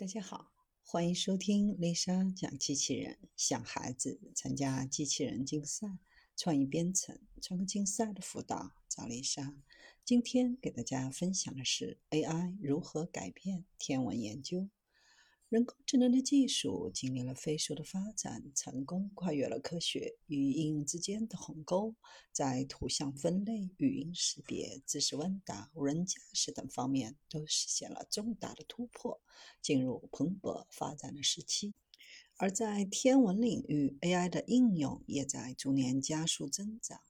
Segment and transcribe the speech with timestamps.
[0.00, 0.50] 大家好，
[0.82, 3.18] 欢迎收听丽莎讲机器人。
[3.36, 5.98] 想孩子参加机器人竞赛、
[6.34, 9.54] 创意编程、创客竞赛的辅导，找丽莎。
[10.02, 14.70] 今天给大家分享的是 AI 如何改变天文研究。
[15.50, 21.96] 人工智能的技术经历了飞速的发展，成功跨越了科学与应用之间的鸿沟，
[22.30, 29.20] 在图像分类、语音识别、知识问答、无人驾驶等方面都实现了重大的突破，
[29.60, 31.74] 进入蓬勃发展的时期。
[32.36, 37.00] 而在天文领域，AI 的应用也在逐年加速增长。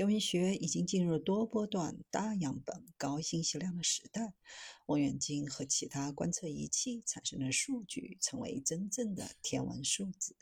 [0.00, 4.32] 天文学已经进入多波段、大样本、高信息量的时代。
[4.86, 10.34] 望远镜和其他观测仪器产生的数据成为真正的天文数字。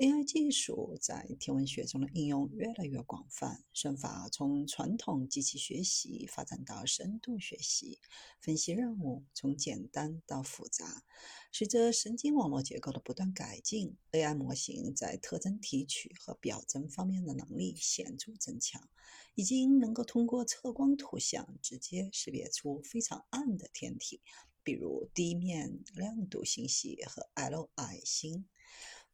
[0.00, 7.98] AI 技术在天文学中的应用越来越广泛，算法从传统机器学习发展到深度学习，
[8.40, 11.04] 分析任务从简单到复杂。
[11.52, 18.88] 随着神经网络结构的不断改进，AI 模型在特征提取和表征方面的能力显著增强，
[19.34, 24.22] 已经能够通过测光图像直接识别出非常暗的天体，
[24.64, 28.46] 比如地面亮度星系和 L 矮星。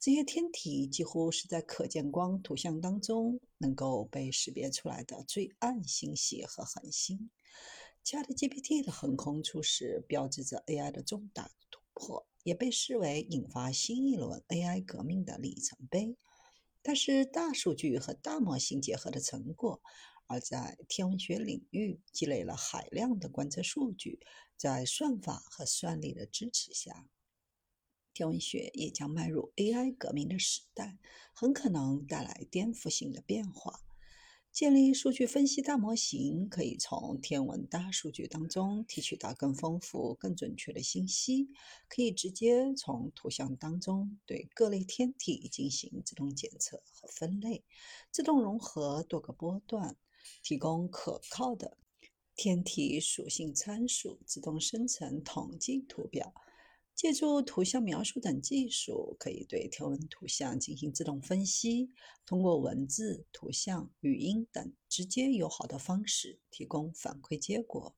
[0.06, 7.28] 这些天体几乎是在可见光图像当中能够被识别出来的最暗星系和恒星。
[8.04, 16.16] ChatGPT 的横空出世标志着 AI 的重大突破，也被视为引发新一轮 AI 革命的里程碑。
[16.84, 19.82] 它是大数据和大模型结合的成果，
[20.28, 24.20] 而在天文学领域积累了海量的观测数据，
[24.56, 27.08] 在算法和算力的支持下。
[28.16, 30.96] 天文学也将迈入 AI 革命的时代，
[31.34, 33.82] 很可能带来颠覆性的变化。
[34.50, 41.50] 建立数据分析大模型，可以从天文大数据当中提取到更丰富、更准确的信息，
[41.90, 47.64] 可以直接从图像当中对各类天体进行自动检测和分类，
[48.10, 49.94] 自动融合多个波段，
[50.42, 51.76] 提供可靠的
[52.34, 56.32] 天体属性参数，自动生成统计图表。
[56.96, 61.90] 借助图像描述等技术，可以对天文图像进行自动分析，
[62.24, 67.94] 通过文字、图像、语音等直接友好的方式提供反馈结果。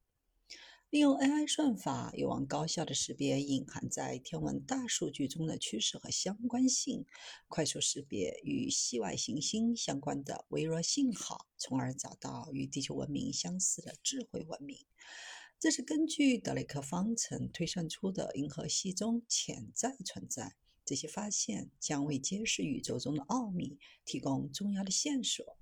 [0.91, 7.05] 利用 AI 算法，有望高效地识别隐含在天文大数据中的趋势和相关性，
[7.47, 14.79] 快速识别与系外行星相关的微弱信号，从而找到与地球文明相似的智慧文明。
[15.61, 20.55] 这是根据德雷克方程推算出的银河系中潜在存在。
[20.85, 25.59] 这些发现将为揭示宇宙中的奥秘提供重要的线索。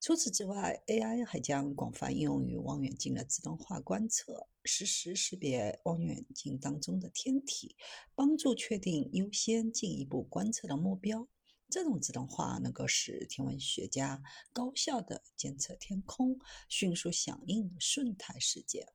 [0.00, 7.74] 除此之外，AI 还将广泛应用于望远镜的自动化观测，实时识别望远镜当中的天体，
[8.14, 11.26] 帮助确定优先进一步观测的目标。
[11.68, 18.86] 这种自动化能够使天文学家高效地监测天空，迅速响应瞬态事件。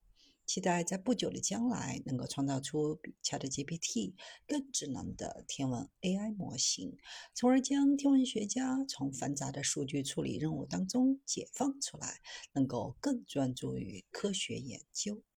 [0.46, 4.14] 期待在不久的将来能够创造出比 ChatGPT
[4.48, 6.98] 更智能的天文 AI 模型，
[7.34, 12.22] 从而将天文学家从繁杂的数据处理任务当中解放出来，
[12.54, 15.24] 能够更专注于科学研究。